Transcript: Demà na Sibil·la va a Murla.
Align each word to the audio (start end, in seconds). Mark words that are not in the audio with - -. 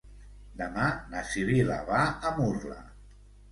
Demà 0.61 0.87
na 1.11 1.21
Sibil·la 1.35 1.77
va 1.93 2.01
a 2.09 2.35
Murla. 2.41 2.83